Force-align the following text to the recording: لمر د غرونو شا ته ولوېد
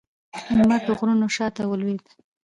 لمر 0.57 0.81
د 0.87 0.89
غرونو 0.97 1.27
شا 1.35 1.47
ته 1.55 1.63
ولوېد 1.65 2.05